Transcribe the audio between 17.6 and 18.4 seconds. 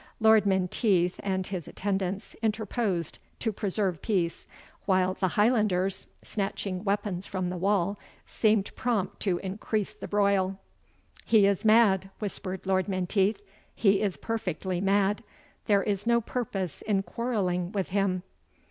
with him."